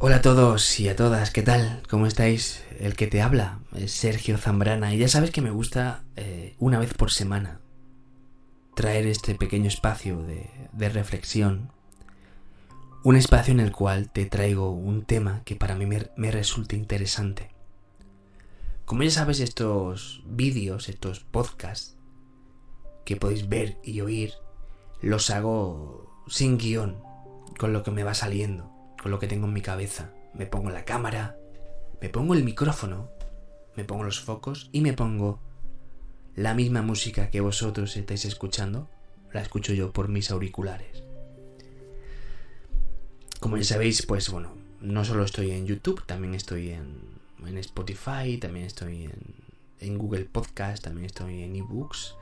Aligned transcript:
Hola 0.00 0.16
a 0.16 0.22
todos 0.22 0.78
y 0.78 0.88
a 0.88 0.94
todas, 0.94 1.32
¿qué 1.32 1.42
tal? 1.42 1.82
¿Cómo 1.90 2.06
estáis? 2.06 2.62
El 2.78 2.94
que 2.94 3.08
te 3.08 3.20
habla 3.20 3.58
es 3.74 3.90
Sergio 3.90 4.38
Zambrana 4.38 4.94
y 4.94 4.98
ya 4.98 5.08
sabes 5.08 5.32
que 5.32 5.42
me 5.42 5.50
gusta 5.50 6.04
eh, 6.14 6.54
una 6.60 6.78
vez 6.78 6.94
por 6.94 7.10
semana 7.10 7.58
traer 8.76 9.08
este 9.08 9.34
pequeño 9.34 9.66
espacio 9.66 10.22
de, 10.22 10.88
reflexión, 10.88 11.72
un 13.02 13.16
espacio 13.16 13.52
en 13.52 13.58
el 13.58 13.72
cual 13.72 14.08
te 14.08 14.24
traigo 14.26 14.70
un 14.70 15.02
tema 15.02 15.42
que 15.44 15.56
para 15.56 15.74
mí 15.74 15.84
me, 15.84 16.08
me 16.16 16.30
resulta 16.30 16.76
interesante. 16.76 17.50
Como 18.84 19.02
ya 19.02 19.10
sabes, 19.10 19.40
estos 19.40 20.22
vídeos, 20.26 20.88
estos 20.88 21.24
podcasts 21.24 21.96
que 23.04 23.16
podéis 23.16 23.48
ver 23.48 23.78
y 23.82 24.00
oír, 24.00 24.34
los 25.02 25.30
hago 25.30 26.24
sin 26.28 26.56
guion, 26.56 27.02
con 27.58 27.72
lo 27.72 27.82
que 27.82 27.90
me 27.90 28.04
va 28.04 28.14
saliendo 28.14 28.77
con 29.00 29.10
lo 29.10 29.18
que 29.18 29.28
tengo 29.28 29.46
en 29.46 29.52
mi 29.52 29.62
cabeza. 29.62 30.10
Me 30.34 30.46
pongo 30.46 30.70
la 30.70 30.84
cámara, 30.84 31.36
me 32.00 32.08
pongo 32.08 32.34
el 32.34 32.44
micrófono, 32.44 33.08
me 33.76 33.84
pongo 33.84 34.04
los 34.04 34.20
focos 34.20 34.68
y 34.72 34.80
me 34.80 34.92
pongo 34.92 35.40
la 36.34 36.54
misma 36.54 36.82
música 36.82 37.30
que 37.30 37.40
vosotros 37.40 37.96
estáis 37.96 38.24
escuchando, 38.24 38.88
la 39.32 39.40
escucho 39.40 39.72
yo 39.72 39.92
por 39.92 40.08
mis 40.08 40.30
auriculares. 40.30 41.02
Como 43.40 43.56
ya 43.56 43.64
sabéis, 43.64 44.04
pues 44.04 44.30
bueno, 44.30 44.52
no 44.80 45.04
solo 45.04 45.24
estoy 45.24 45.52
en 45.52 45.66
YouTube, 45.66 46.04
también 46.06 46.34
estoy 46.34 46.70
en, 46.70 46.98
en 47.46 47.58
Spotify, 47.58 48.36
también 48.40 48.66
estoy 48.66 49.04
en, 49.04 49.34
en 49.80 49.98
Google 49.98 50.24
Podcast, 50.24 50.84
también 50.84 51.06
estoy 51.06 51.42
en 51.42 51.56
eBooks. 51.56 52.14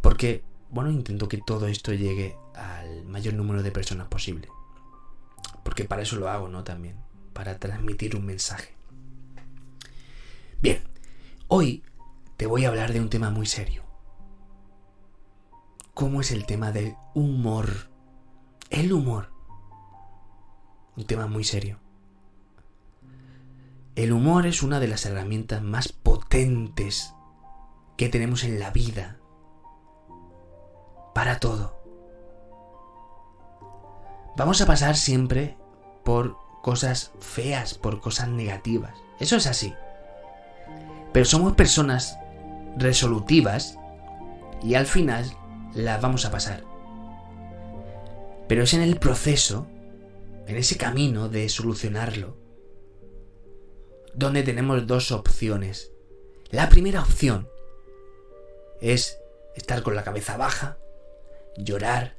Porque, 0.00 0.42
bueno, 0.70 0.90
intento 0.90 1.28
que 1.28 1.38
todo 1.38 1.66
esto 1.68 1.92
llegue 1.92 2.36
al 2.54 3.04
mayor 3.04 3.34
número 3.34 3.62
de 3.62 3.70
personas 3.70 4.08
posible 4.08 4.48
para 5.84 6.02
eso 6.02 6.16
lo 6.16 6.28
hago, 6.28 6.48
¿no? 6.48 6.64
También, 6.64 6.96
para 7.32 7.58
transmitir 7.58 8.16
un 8.16 8.26
mensaje. 8.26 8.74
Bien, 10.60 10.82
hoy 11.48 11.82
te 12.36 12.46
voy 12.46 12.64
a 12.64 12.68
hablar 12.68 12.92
de 12.92 13.00
un 13.00 13.10
tema 13.10 13.30
muy 13.30 13.46
serio. 13.46 13.84
¿Cómo 15.94 16.20
es 16.20 16.30
el 16.30 16.46
tema 16.46 16.72
del 16.72 16.96
humor? 17.14 17.90
El 18.70 18.92
humor. 18.92 19.30
Un 20.96 21.04
tema 21.04 21.26
muy 21.26 21.44
serio. 21.44 21.78
El 23.96 24.12
humor 24.12 24.46
es 24.46 24.62
una 24.62 24.80
de 24.80 24.88
las 24.88 25.04
herramientas 25.04 25.62
más 25.62 25.92
potentes 25.92 27.14
que 27.96 28.08
tenemos 28.08 28.44
en 28.44 28.58
la 28.58 28.70
vida. 28.70 29.18
Para 31.14 31.38
todo. 31.38 31.80
Vamos 34.36 34.62
a 34.62 34.66
pasar 34.66 34.96
siempre 34.96 35.58
por 36.04 36.36
cosas 36.62 37.12
feas, 37.20 37.74
por 37.74 38.00
cosas 38.00 38.28
negativas. 38.28 38.94
Eso 39.18 39.36
es 39.36 39.46
así. 39.46 39.74
Pero 41.12 41.24
somos 41.24 41.54
personas 41.54 42.18
resolutivas 42.76 43.76
y 44.62 44.74
al 44.74 44.86
final 44.86 45.30
las 45.74 46.00
vamos 46.00 46.24
a 46.24 46.30
pasar. 46.30 46.64
Pero 48.48 48.64
es 48.64 48.74
en 48.74 48.82
el 48.82 48.96
proceso, 48.96 49.66
en 50.46 50.56
ese 50.56 50.76
camino 50.76 51.28
de 51.28 51.48
solucionarlo, 51.48 52.36
donde 54.14 54.42
tenemos 54.42 54.86
dos 54.86 55.12
opciones. 55.12 55.92
La 56.50 56.68
primera 56.68 57.00
opción 57.00 57.48
es 58.80 59.18
estar 59.54 59.82
con 59.82 59.94
la 59.94 60.02
cabeza 60.02 60.36
baja, 60.36 60.78
llorar, 61.56 62.16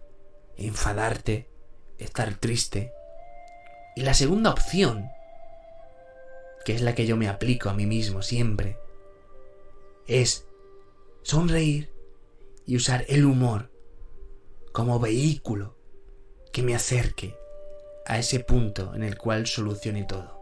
enfadarte, 0.56 1.50
estar 1.98 2.34
triste. 2.36 2.94
Y 3.96 4.02
la 4.02 4.14
segunda 4.14 4.52
opción, 4.52 5.10
que 6.66 6.76
es 6.76 6.82
la 6.82 6.96
que 6.96 7.06
yo 7.06 7.18
me 7.18 7.28
aplico 7.28 7.70
a 7.70 7.74
mí 7.74 7.86
mismo 7.86 8.22
siempre, 8.22 8.78
es 10.08 10.46
sonreír 11.24 11.92
y 12.66 12.76
usar 12.76 13.06
el 13.10 13.26
humor 13.26 13.72
como 14.72 15.00
vehículo 15.00 15.76
que 16.54 16.64
me 16.64 16.76
acerque 16.76 17.36
a 18.06 18.18
ese 18.18 18.40
punto 18.40 18.96
en 18.96 19.04
el 19.04 19.18
cual 19.18 19.48
solucione 19.48 20.04
todo. 20.04 20.42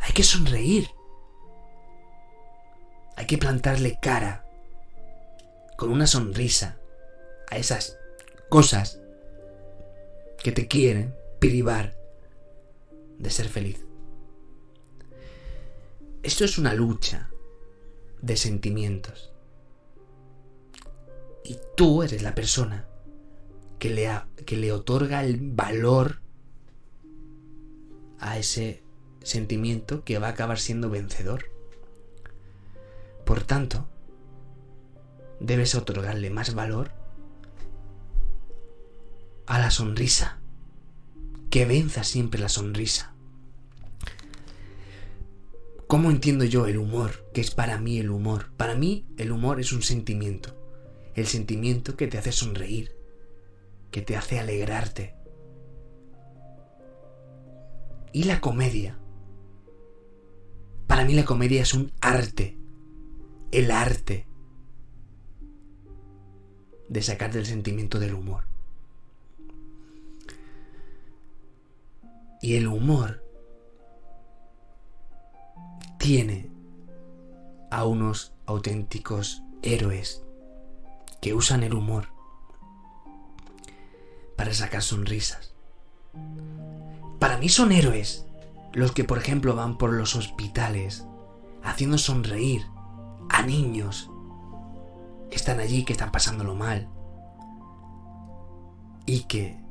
Hay 0.00 0.12
que 0.12 0.22
sonreír. 0.22 0.88
Hay 3.16 3.26
que 3.26 3.38
plantarle 3.38 3.98
cara 4.00 4.44
con 5.76 5.90
una 5.90 6.06
sonrisa 6.06 6.78
a 7.50 7.56
esas 7.56 7.98
cosas 8.48 9.01
que 10.42 10.52
te 10.52 10.66
quieren 10.66 11.14
privar 11.38 11.96
de 13.18 13.30
ser 13.30 13.48
feliz. 13.48 13.86
Esto 16.22 16.44
es 16.44 16.58
una 16.58 16.74
lucha 16.74 17.30
de 18.20 18.36
sentimientos. 18.36 19.32
Y 21.44 21.58
tú 21.76 22.02
eres 22.02 22.22
la 22.22 22.34
persona 22.34 22.86
que 23.78 23.90
le, 23.90 24.08
que 24.46 24.56
le 24.56 24.72
otorga 24.72 25.24
el 25.24 25.38
valor 25.40 26.20
a 28.18 28.38
ese 28.38 28.82
sentimiento 29.22 30.04
que 30.04 30.18
va 30.18 30.28
a 30.28 30.30
acabar 30.30 30.58
siendo 30.58 30.90
vencedor. 30.90 31.46
Por 33.24 33.42
tanto, 33.42 33.88
debes 35.40 35.74
otorgarle 35.74 36.30
más 36.30 36.54
valor 36.54 37.01
a 39.46 39.58
la 39.58 39.70
sonrisa. 39.70 40.38
Que 41.50 41.64
venza 41.64 42.04
siempre 42.04 42.40
la 42.40 42.48
sonrisa. 42.48 43.12
¿Cómo 45.86 46.10
entiendo 46.10 46.46
yo 46.46 46.66
el 46.66 46.78
humor? 46.78 47.28
¿Qué 47.34 47.42
es 47.42 47.50
para 47.50 47.78
mí 47.78 47.98
el 47.98 48.10
humor? 48.10 48.50
Para 48.56 48.74
mí 48.74 49.04
el 49.18 49.30
humor 49.30 49.60
es 49.60 49.72
un 49.72 49.82
sentimiento. 49.82 50.56
El 51.14 51.26
sentimiento 51.26 51.96
que 51.96 52.06
te 52.06 52.16
hace 52.16 52.32
sonreír, 52.32 52.96
que 53.90 54.00
te 54.00 54.16
hace 54.16 54.40
alegrarte. 54.40 55.14
Y 58.14 58.24
la 58.24 58.40
comedia. 58.40 58.98
Para 60.86 61.04
mí 61.04 61.12
la 61.12 61.26
comedia 61.26 61.60
es 61.60 61.74
un 61.74 61.92
arte. 62.00 62.56
El 63.50 63.70
arte 63.70 64.26
de 66.88 67.02
sacar 67.02 67.32
del 67.32 67.44
sentimiento 67.44 67.98
del 67.98 68.14
humor. 68.14 68.51
Y 72.42 72.56
el 72.56 72.66
humor 72.66 73.24
tiene 75.96 76.50
a 77.70 77.86
unos 77.86 78.34
auténticos 78.44 79.42
héroes 79.62 80.24
que 81.20 81.32
usan 81.32 81.62
el 81.62 81.72
humor 81.72 82.08
para 84.36 84.52
sacar 84.52 84.82
sonrisas. 84.82 85.54
Para 87.20 87.38
mí 87.38 87.48
son 87.48 87.70
héroes 87.70 88.26
los 88.72 88.90
que, 88.90 89.04
por 89.04 89.18
ejemplo, 89.18 89.54
van 89.54 89.78
por 89.78 89.92
los 89.92 90.16
hospitales 90.16 91.06
haciendo 91.62 91.96
sonreír 91.96 92.66
a 93.28 93.42
niños 93.42 94.10
que 95.30 95.36
están 95.36 95.60
allí, 95.60 95.84
que 95.84 95.92
están 95.92 96.10
pasándolo 96.10 96.56
mal 96.56 96.88
y 99.06 99.20
que 99.24 99.61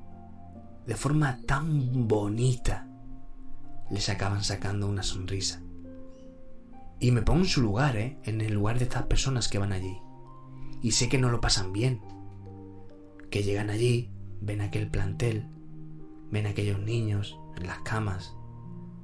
de 0.86 0.96
forma 0.96 1.40
tan 1.46 2.08
bonita, 2.08 2.88
les 3.90 4.10
acaban 4.10 4.44
sacando 4.44 4.88
una 4.88 5.04
sonrisa. 5.04 5.62
Y 7.00 7.12
me 7.12 7.22
pongo 7.22 7.42
en 7.42 7.46
su 7.46 7.62
lugar, 7.62 7.98
¿eh? 7.98 8.18
En 8.24 8.42
el 8.42 8.54
lugar 8.54 8.78
de 8.78 8.86
estas 8.86 9.04
personas 9.04 9.48
que 9.48 9.58
van 9.58 9.74
allí. 9.74 9.98
Y 10.82 10.92
sé 10.92 11.10
que 11.10 11.18
no 11.18 11.30
lo 11.30 11.42
pasan 11.42 11.74
bien. 11.74 12.02
Que 13.30 13.44
llegan 13.44 13.70
allí, 13.70 14.12
ven 14.40 14.62
aquel 14.62 14.90
plantel, 14.90 15.48
ven 16.30 16.48
aquellos 16.48 16.80
niños 16.80 17.38
en 17.58 17.68
las 17.68 17.80
camas, 17.80 18.36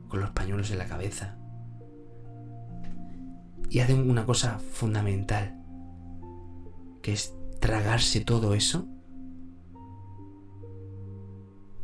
con 0.07 0.19
los 0.19 0.31
pañuelos 0.31 0.71
en 0.71 0.77
la 0.77 0.87
cabeza. 0.87 1.37
Y 3.69 3.79
hacen 3.79 4.09
una 4.09 4.25
cosa 4.25 4.59
fundamental, 4.59 5.61
que 7.01 7.13
es 7.13 7.33
tragarse 7.59 8.21
todo 8.21 8.53
eso 8.53 8.87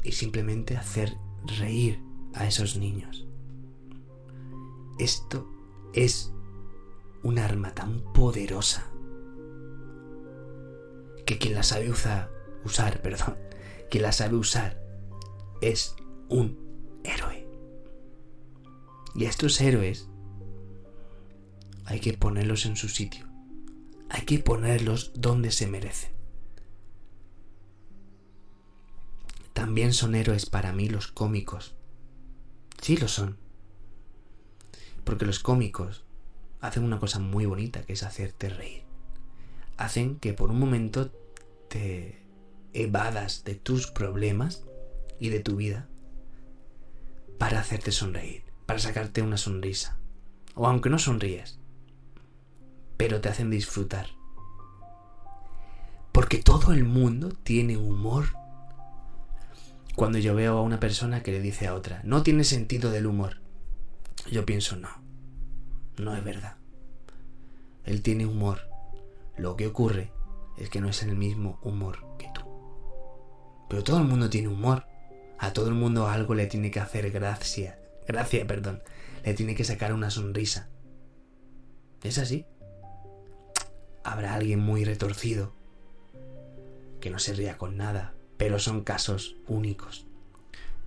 y 0.03 0.11
simplemente 0.11 0.77
hacer 0.77 1.17
reír 1.59 2.01
a 2.33 2.47
esos 2.47 2.77
niños. 2.77 3.27
Esto 4.99 5.49
es 5.93 6.33
un 7.23 7.39
arma 7.39 7.73
tan 7.73 8.01
poderosa 8.13 8.91
que 11.25 11.37
quien 11.37 11.55
la 11.55 11.63
sabe 11.63 11.89
usar, 11.89 12.29
perdón, 13.01 13.37
quien 13.89 14.03
la 14.03 14.11
sabe 14.11 14.35
usar 14.35 14.81
es 15.61 15.95
un 16.29 16.57
héroe. 17.03 17.47
Y 19.15 19.25
a 19.25 19.29
estos 19.29 19.61
héroes 19.61 20.09
hay 21.85 21.99
que 21.99 22.13
ponerlos 22.13 22.65
en 22.65 22.75
su 22.75 22.89
sitio. 22.89 23.27
Hay 24.09 24.23
que 24.23 24.39
ponerlos 24.39 25.11
donde 25.15 25.51
se 25.51 25.67
merecen. 25.67 26.11
También 29.63 29.93
son 29.93 30.13
héroes 30.13 30.45
para 30.45 30.73
mí 30.73 30.89
los 30.89 31.07
cómicos. 31.07 31.73
Sí 32.81 32.97
lo 32.97 33.07
son. 33.07 33.37
Porque 35.05 35.25
los 35.25 35.39
cómicos 35.39 36.03
hacen 36.59 36.83
una 36.83 36.99
cosa 36.99 37.19
muy 37.19 37.45
bonita, 37.45 37.81
que 37.83 37.93
es 37.93 38.03
hacerte 38.03 38.49
reír. 38.49 38.83
Hacen 39.77 40.19
que 40.19 40.33
por 40.33 40.49
un 40.49 40.59
momento 40.59 41.11
te 41.69 42.25
evadas 42.73 43.45
de 43.45 43.55
tus 43.55 43.87
problemas 43.87 44.65
y 45.17 45.29
de 45.29 45.39
tu 45.39 45.55
vida 45.55 45.87
para 47.37 47.61
hacerte 47.61 47.93
sonreír, 47.93 48.43
para 48.65 48.79
sacarte 48.79 49.21
una 49.21 49.37
sonrisa. 49.37 49.97
O 50.55 50.67
aunque 50.67 50.89
no 50.89 50.99
sonríes, 50.99 51.57
pero 52.97 53.21
te 53.21 53.29
hacen 53.29 53.49
disfrutar. 53.49 54.07
Porque 56.11 56.39
todo 56.39 56.73
el 56.73 56.83
mundo 56.83 57.29
tiene 57.29 57.77
humor. 57.77 58.42
Cuando 59.95 60.17
yo 60.17 60.33
veo 60.33 60.57
a 60.57 60.61
una 60.61 60.79
persona 60.79 61.21
que 61.21 61.31
le 61.31 61.39
dice 61.39 61.67
a 61.67 61.75
otra, 61.75 62.01
no 62.03 62.23
tiene 62.23 62.43
sentido 62.43 62.89
del 62.91 63.05
humor, 63.05 63.37
yo 64.31 64.45
pienso, 64.45 64.75
no, 64.75 64.89
no 65.97 66.15
es 66.15 66.23
verdad. 66.23 66.55
Él 67.83 68.01
tiene 68.01 68.25
humor. 68.25 68.61
Lo 69.37 69.55
que 69.55 69.67
ocurre 69.67 70.11
es 70.57 70.69
que 70.69 70.81
no 70.81 70.89
es 70.89 71.03
el 71.03 71.15
mismo 71.15 71.59
humor 71.61 71.99
que 72.17 72.29
tú. 72.33 72.41
Pero 73.69 73.83
todo 73.83 73.97
el 73.97 74.05
mundo 74.05 74.29
tiene 74.29 74.47
humor. 74.47 74.85
A 75.39 75.51
todo 75.51 75.67
el 75.67 75.73
mundo 75.73 76.07
algo 76.07 76.35
le 76.35 76.47
tiene 76.47 76.71
que 76.71 76.79
hacer 76.79 77.11
gracia. 77.11 77.79
Gracia, 78.07 78.47
perdón. 78.47 78.81
Le 79.25 79.33
tiene 79.33 79.55
que 79.55 79.63
sacar 79.63 79.93
una 79.93 80.09
sonrisa. 80.09 80.69
¿Es 82.01 82.17
así? 82.17 82.45
Habrá 84.03 84.35
alguien 84.35 84.59
muy 84.59 84.85
retorcido 84.85 85.53
que 86.99 87.09
no 87.09 87.19
se 87.19 87.33
ría 87.33 87.57
con 87.57 87.75
nada, 87.75 88.13
pero 88.43 88.59
son 88.59 88.83
casos 88.83 89.37
únicos. 89.47 90.05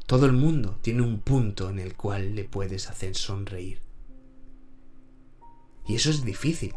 Todo 0.05 0.27
el 0.27 0.35
mundo 0.35 0.79
tiene 0.83 1.01
un 1.01 1.21
punto 1.21 1.71
en 1.71 1.79
el 1.79 1.97
cual 1.97 2.35
le 2.35 2.45
puedes 2.45 2.91
hacer 2.91 3.17
sonreír. 3.17 3.81
Y 5.87 5.95
eso 5.95 6.11
es 6.11 6.23
difícil, 6.23 6.75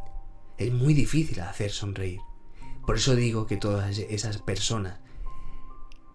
es 0.57 0.71
muy 0.71 0.93
difícil 0.93 1.41
hacer 1.41 1.71
sonreír. 1.71 2.21
Por 2.85 2.95
eso 2.95 3.13
digo 3.17 3.45
que 3.45 3.57
todas 3.57 3.97
esas 3.97 4.37
personas 4.37 5.01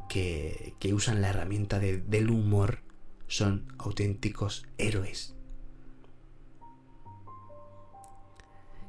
que, 0.08 0.74
usan 0.94 1.20
la 1.20 1.28
herramienta 1.28 1.78
del 1.78 2.30
humor 2.30 2.78
son 3.26 3.70
auténticos 3.76 4.66
héroes. 4.78 5.34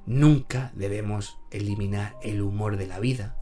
Nunca 0.06 0.71
debemos 0.74 1.38
eliminar 1.51 2.16
el 2.24 2.42
humor 2.42 2.78
de 2.78 2.88
la 2.88 3.01
vida, 3.01 3.36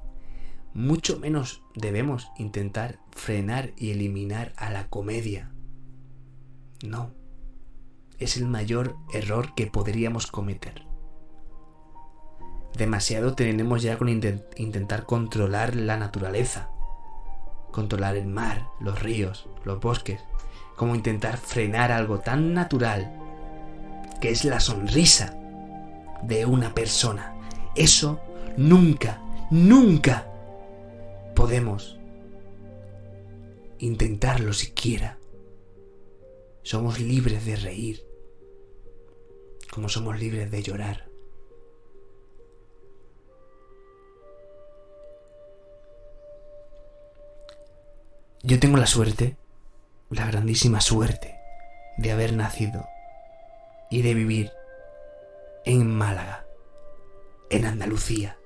mucho 0.74 1.20
menos 1.20 1.62
debemos 1.76 2.32
intentar 2.38 3.00
frenar 3.12 3.72
y 3.78 3.92
eliminar 3.92 4.54
a 4.58 4.72
la 4.72 4.88
comedia. 4.88 5.52
No, 6.84 7.12
es 8.18 8.38
el 8.38 8.48
mayor 8.48 8.98
error 9.14 9.54
que 9.56 9.68
podríamos 9.68 10.28
cometer. 10.28 10.86
Demasiado 12.76 13.36
tenemos 13.36 13.84
ya 13.84 13.98
con 14.00 14.10
intentar 14.10 15.06
controlar 15.06 15.76
la 15.76 15.96
naturaleza, 15.98 16.70
controlar 17.72 18.16
el 18.18 18.26
mar, 18.26 18.68
los 18.80 19.00
ríos, 19.00 19.48
los 19.64 19.80
bosques, 19.80 20.22
como 20.76 20.96
intentar 20.96 21.38
frenar 21.38 21.92
algo 21.92 22.20
tan 22.20 22.54
natural 22.56 23.20
que 24.20 24.32
es 24.32 24.44
la 24.44 24.60
sonrisa 24.60 25.36
de 26.24 26.48
una 26.48 26.74
persona. 26.74 27.36
Eso 27.76 28.20
nunca, 28.58 29.22
nunca 29.52 30.33
podemos 31.36 32.00
intentarlo 33.80 34.54
siquiera. 34.54 35.18
Somos 36.62 37.00
libres 37.00 37.46
de 37.46 37.56
reír, 37.56 38.06
como 39.72 39.90
somos 39.90 40.20
libres 40.20 40.50
de 40.52 40.64
llorar. 40.64 41.10
Yo 48.44 48.60
tengo 48.60 48.78
la 48.78 48.88
suerte, 48.88 49.38
la 50.10 50.26
grandísima 50.26 50.82
suerte, 50.82 51.40
de 51.98 52.12
haber 52.12 52.34
nacido 52.34 52.86
y 53.90 54.02
de 54.02 54.14
vivir 54.14 54.52
en 55.66 55.88
Málaga, 55.88 56.46
en 57.50 57.66
Andalucía. 57.66 58.38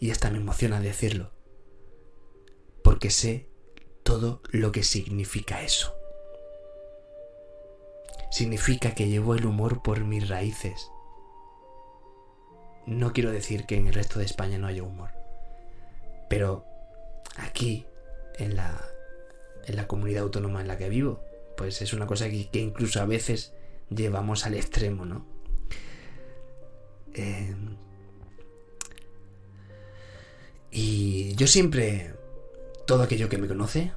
Y 0.00 0.10
hasta 0.10 0.30
me 0.30 0.38
emociona 0.38 0.80
decirlo, 0.80 1.30
porque 2.82 3.10
sé 3.10 3.50
todo 4.02 4.40
lo 4.50 4.72
que 4.72 4.82
significa 4.82 5.62
eso. 5.62 5.94
Significa 8.30 8.94
que 8.94 9.08
llevo 9.08 9.34
el 9.34 9.44
humor 9.44 9.82
por 9.82 10.04
mis 10.04 10.28
raíces. 10.28 10.90
No 12.86 13.12
quiero 13.12 13.30
decir 13.30 13.66
que 13.66 13.76
en 13.76 13.88
el 13.88 13.94
resto 13.94 14.18
de 14.18 14.24
España 14.24 14.56
no 14.56 14.66
haya 14.66 14.82
humor, 14.82 15.10
pero 16.30 16.64
aquí 17.36 17.86
en 18.38 18.56
la, 18.56 18.82
en 19.66 19.76
la 19.76 19.86
comunidad 19.86 20.22
autónoma 20.22 20.62
en 20.62 20.68
la 20.68 20.78
que 20.78 20.88
vivo. 20.88 21.22
Pues 21.56 21.82
es 21.82 21.92
una 21.92 22.06
cosa 22.06 22.28
que, 22.30 22.48
incluso 22.54 23.02
a 23.02 23.04
veces 23.04 23.52
llevamos 23.90 24.46
al 24.46 24.54
extremo, 24.54 25.04
¿no? 25.04 25.26
Eh, 27.12 27.54
y 30.70 31.34
yo 31.34 31.46
siempre, 31.46 32.14
todo 32.86 33.02
aquello 33.02 33.28
que 33.28 33.38
me 33.38 33.48
conoce, 33.48 33.92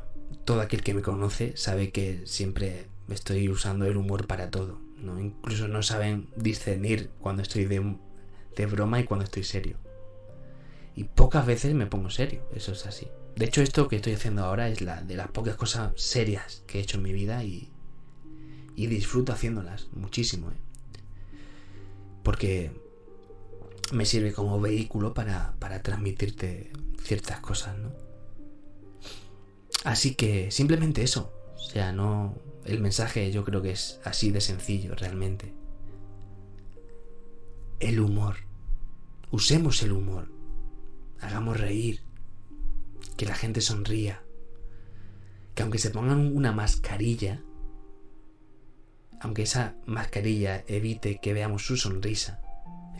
todo 0.45 0.61
aquel 0.61 0.83
que 0.83 0.93
me 0.93 1.01
conoce 1.01 1.55
sabe 1.55 1.91
que 1.91 2.21
siempre 2.25 2.87
estoy 3.09 3.49
usando 3.49 3.85
el 3.85 3.97
humor 3.97 4.27
para 4.27 4.49
todo. 4.49 4.79
¿no? 4.97 5.19
Incluso 5.19 5.67
no 5.67 5.83
saben 5.83 6.29
discernir 6.35 7.09
cuando 7.19 7.41
estoy 7.41 7.65
de, 7.65 8.65
broma 8.65 8.99
y 8.99 9.03
cuando 9.03 9.25
estoy 9.25 9.43
serio. 9.43 9.77
Y 10.95 11.05
pocas 11.05 11.45
veces 11.45 11.73
me 11.73 11.87
pongo 11.87 12.09
serio, 12.09 12.41
eso 12.55 12.71
es 12.71 12.85
así. 12.85 13.07
De 13.35 13.45
hecho, 13.45 13.61
esto 13.61 13.87
que 13.87 13.95
estoy 13.95 14.13
haciendo 14.13 14.43
ahora 14.43 14.69
es 14.69 14.81
la 14.81 15.01
de 15.01 15.15
las 15.15 15.27
pocas 15.29 15.55
cosas 15.55 15.91
serias 15.95 16.63
que 16.67 16.79
he 16.79 16.81
hecho 16.81 16.97
en 16.97 17.03
mi 17.03 17.13
vida 17.13 17.43
y, 17.43 17.71
y 18.75 18.87
disfruto 18.87 19.33
haciéndolas 19.33 19.87
muchísimo. 19.93 20.51
¿eh? 20.51 20.55
Porque 22.21 22.71
me 23.93 24.05
sirve 24.05 24.33
como 24.33 24.59
vehículo 24.59 25.13
para, 25.13 25.55
para 25.59 25.81
transmitirte 25.81 26.71
ciertas 27.03 27.39
cosas, 27.39 27.77
¿no? 27.77 27.91
Así 29.83 30.15
que 30.15 30.51
simplemente 30.51 31.03
eso. 31.03 31.33
O 31.55 31.59
sea, 31.59 31.91
no. 31.91 32.35
El 32.65 32.79
mensaje 32.79 33.29
yo 33.31 33.43
creo 33.43 33.61
que 33.61 33.71
es 33.71 33.99
así 34.05 34.31
de 34.31 34.41
sencillo, 34.41 34.95
realmente. 34.95 35.53
El 37.79 37.99
humor. 37.99 38.37
Usemos 39.31 39.83
el 39.83 39.91
humor. 39.91 40.31
Hagamos 41.19 41.59
reír 41.59 42.01
que 43.17 43.25
la 43.25 43.35
gente 43.35 43.61
sonría, 43.61 44.23
que 45.55 45.63
aunque 45.63 45.77
se 45.77 45.89
pongan 45.89 46.35
una 46.35 46.51
mascarilla, 46.51 47.41
aunque 49.19 49.43
esa 49.43 49.75
mascarilla 49.85 50.63
evite 50.67 51.19
que 51.21 51.33
veamos 51.33 51.65
su 51.65 51.77
sonrisa, 51.77 52.41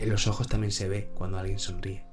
en 0.03 0.10
los 0.10 0.27
ojos 0.27 0.48
también 0.48 0.72
se 0.72 0.88
ve 0.88 1.12
cuando 1.15 1.38
alguien 1.38 1.60
sonríe. 1.60 2.05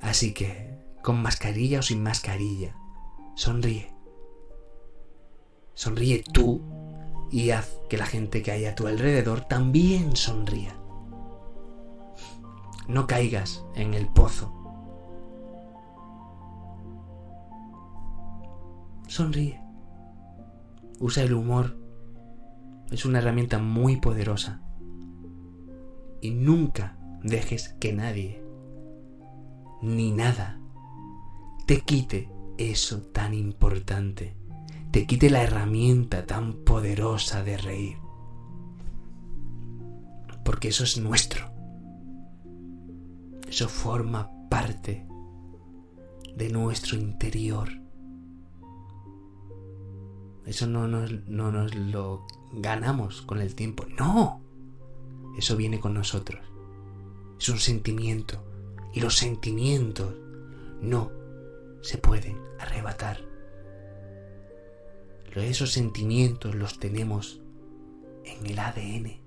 Así 0.00 0.32
que, 0.32 0.78
con 1.02 1.20
mascarilla 1.20 1.80
o 1.80 1.82
sin 1.82 2.02
mascarilla, 2.02 2.76
sonríe. 3.34 3.92
Sonríe 5.74 6.24
tú 6.32 6.62
y 7.30 7.50
haz 7.50 7.78
que 7.88 7.98
la 7.98 8.06
gente 8.06 8.42
que 8.42 8.52
hay 8.52 8.64
a 8.64 8.74
tu 8.74 8.86
alrededor 8.86 9.42
también 9.42 10.16
sonría. 10.16 10.76
No 12.88 13.06
caigas 13.06 13.64
en 13.74 13.94
el 13.94 14.06
pozo 14.06 14.56
Sonríe. 19.16 19.60
Usa 20.98 21.22
el 21.22 21.32
humor. 21.32 21.78
Es 22.90 23.04
una 23.04 23.18
herramienta 23.18 23.58
muy 23.58 23.96
poderosa. 23.96 24.60
Y 26.26 26.32
nunca 26.32 26.96
dejes 27.22 27.68
que 27.78 27.92
nadie, 27.92 28.42
ni 29.80 30.10
nada, 30.10 30.58
te 31.68 31.82
quite 31.82 32.28
eso 32.58 33.00
tan 33.00 33.32
importante. 33.32 34.34
Te 34.90 35.06
quite 35.06 35.30
la 35.30 35.44
herramienta 35.44 36.26
tan 36.26 36.64
poderosa 36.64 37.44
de 37.44 37.58
reír. 37.58 37.98
Porque 40.44 40.66
eso 40.66 40.82
es 40.82 40.98
nuestro. 40.98 41.48
Eso 43.48 43.68
forma 43.68 44.28
parte 44.50 45.06
de 46.34 46.48
nuestro 46.48 46.98
interior. 46.98 47.68
Eso 50.44 50.66
no 50.66 50.88
nos, 50.88 51.12
no 51.28 51.52
lo 51.52 52.26
ganamos 52.52 53.22
con 53.22 53.40
el 53.40 53.54
tiempo. 53.54 53.86
No. 53.96 54.45
Eso 55.36 55.56
viene 55.56 55.80
con 55.80 55.94
nosotros. 55.94 56.40
Es 57.38 57.48
un 57.48 57.58
sentimiento. 57.58 58.42
Y 58.92 59.00
los 59.00 59.16
sentimientos 59.16 60.14
no 60.80 61.12
se 61.82 61.98
pueden 61.98 62.38
arrebatar. 62.58 63.26
Esos 65.42 65.72
sentimientos 65.72 66.54
los 66.54 66.78
tenemos 66.78 67.42
en 68.24 68.46
el 68.46 68.58
ADN. 68.58 69.20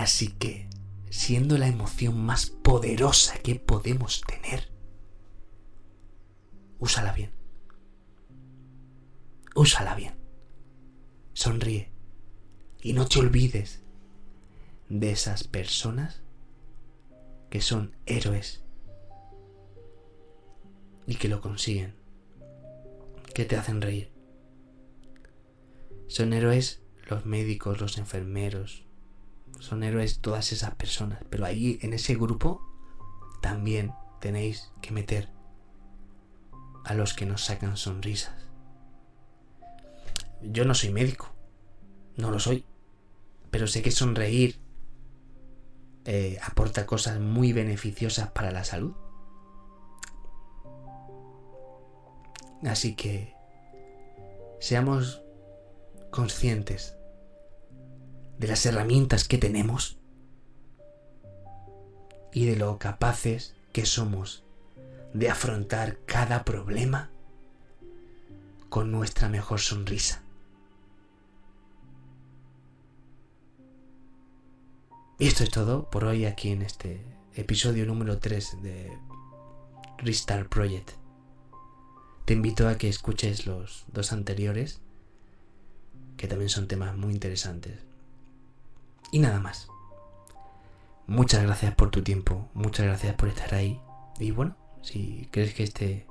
Así 0.00 0.28
que, 0.28 0.70
siendo 1.10 1.58
la 1.58 1.68
emoción 1.68 2.24
más 2.24 2.46
poderosa 2.46 3.36
que 3.38 3.56
podemos 3.56 4.22
tener, 4.22 4.72
úsala 6.78 7.12
bien. 7.12 7.32
Úsala 9.54 9.94
bien. 9.94 10.14
Sonríe. 11.34 11.89
Y 12.82 12.92
no 12.92 13.06
te 13.06 13.18
olvides 13.18 13.80
de 14.88 15.10
esas 15.10 15.44
personas 15.44 16.22
que 17.50 17.60
son 17.60 17.94
héroes 18.06 18.62
y 21.06 21.16
que 21.16 21.28
lo 21.28 21.40
consiguen, 21.40 21.94
que 23.34 23.44
te 23.44 23.56
hacen 23.56 23.82
reír. 23.82 24.12
Son 26.06 26.32
héroes 26.32 26.82
los 27.08 27.26
médicos, 27.26 27.80
los 27.80 27.98
enfermeros, 27.98 28.86
son 29.58 29.82
héroes 29.82 30.20
todas 30.20 30.52
esas 30.52 30.74
personas, 30.74 31.22
pero 31.28 31.44
ahí 31.44 31.78
en 31.82 31.92
ese 31.92 32.14
grupo 32.14 32.62
también 33.42 33.92
tenéis 34.20 34.72
que 34.80 34.92
meter 34.92 35.28
a 36.84 36.94
los 36.94 37.14
que 37.14 37.26
nos 37.26 37.44
sacan 37.44 37.76
sonrisas. 37.76 38.48
Yo 40.42 40.64
no 40.64 40.74
soy 40.74 40.90
médico, 40.90 41.34
no 42.20 42.30
lo 42.30 42.38
soy, 42.38 42.64
pero 43.50 43.66
sé 43.66 43.82
que 43.82 43.90
sonreír 43.90 44.58
eh, 46.04 46.38
aporta 46.42 46.86
cosas 46.86 47.20
muy 47.20 47.52
beneficiosas 47.52 48.30
para 48.30 48.50
la 48.50 48.64
salud. 48.64 48.94
Así 52.62 52.94
que 52.94 53.34
seamos 54.60 55.22
conscientes 56.10 56.96
de 58.38 58.48
las 58.48 58.64
herramientas 58.66 59.26
que 59.26 59.38
tenemos 59.38 59.98
y 62.32 62.46
de 62.46 62.56
lo 62.56 62.78
capaces 62.78 63.54
que 63.72 63.86
somos 63.86 64.44
de 65.14 65.28
afrontar 65.28 65.98
cada 66.06 66.44
problema 66.44 67.10
con 68.68 68.92
nuestra 68.92 69.28
mejor 69.28 69.60
sonrisa. 69.60 70.22
Esto 75.26 75.44
es 75.44 75.50
todo 75.50 75.90
por 75.90 76.04
hoy 76.04 76.24
aquí 76.24 76.50
en 76.50 76.62
este 76.62 77.04
episodio 77.34 77.84
número 77.84 78.18
3 78.18 78.62
de 78.62 78.90
Restart 79.98 80.48
Project. 80.48 80.92
Te 82.24 82.32
invito 82.32 82.66
a 82.66 82.78
que 82.78 82.88
escuches 82.88 83.46
los 83.46 83.84
dos 83.88 84.12
anteriores, 84.12 84.80
que 86.16 86.26
también 86.26 86.48
son 86.48 86.68
temas 86.68 86.96
muy 86.96 87.12
interesantes. 87.12 87.80
Y 89.12 89.18
nada 89.18 89.40
más. 89.40 89.68
Muchas 91.06 91.42
gracias 91.42 91.74
por 91.74 91.90
tu 91.90 92.02
tiempo, 92.02 92.48
muchas 92.54 92.86
gracias 92.86 93.14
por 93.16 93.28
estar 93.28 93.54
ahí. 93.54 93.78
Y 94.18 94.30
bueno, 94.30 94.56
si 94.80 95.28
crees 95.30 95.52
que 95.52 95.64
este 95.64 96.06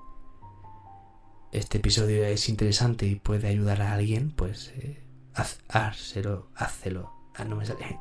este 1.51 1.79
episodio 1.79 2.25
es 2.25 2.47
interesante 2.47 3.07
y 3.07 3.15
puede 3.15 3.47
ayudar 3.47 3.81
a 3.81 3.93
alguien, 3.93 4.29
pues 4.29 4.71
eh, 4.75 5.01
haz, 5.33 5.61
hazlo. 5.67 6.51
Ah, 6.55 7.45
no 7.45 7.55
me 7.55 7.65
sale. 7.65 7.97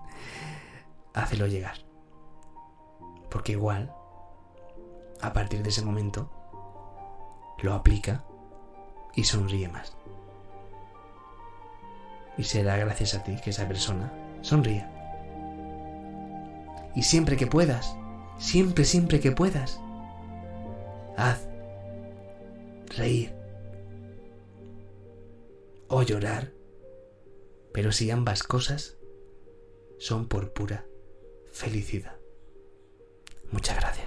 Hazlo 1.19 1.49
llegar. 1.49 1.79
Porque 3.29 3.51
igual, 3.53 3.93
a 5.21 5.33
partir 5.33 5.65
de 5.65 5.71
ese 5.71 5.85
momento, 5.85 6.31
lo 7.61 7.75
aplica 7.75 8.25
y 9.17 9.25
sonríe 9.25 9.69
más. 9.69 9.97
Y 12.37 12.45
será 12.45 12.77
gracias 12.77 13.17
a 13.17 13.25
ti 13.25 13.35
que 13.43 13.51
esa 13.51 13.67
persona 13.67 14.13
sonría. 14.43 14.95
Y 16.95 17.03
siempre 17.03 17.37
que 17.37 17.49
puedas, 17.49 17.97
siempre, 18.39 18.85
siempre 18.85 19.19
que 19.19 19.33
puedas, 19.33 19.81
haz 21.17 21.49
reír 22.97 23.35
o 25.89 26.03
llorar, 26.03 26.53
pero 27.75 27.91
si 27.91 28.09
ambas 28.13 28.45
cosas 28.45 28.99
son 29.99 30.29
por 30.29 30.53
pura 30.53 30.88
felicidad. 31.59 32.17
Muchas 33.51 33.77
gracias. 33.77 33.98